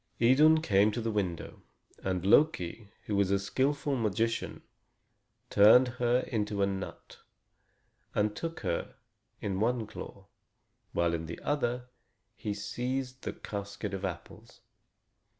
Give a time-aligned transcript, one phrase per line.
[0.19, 1.61] Idun came to the window,
[2.03, 4.63] and Loki, who was a skillful magician,
[5.51, 7.19] turned her into a nut
[8.15, 8.95] and took her
[9.41, 10.25] in one claw,
[10.91, 11.87] while in the other
[12.35, 14.61] he seized the casket of apples.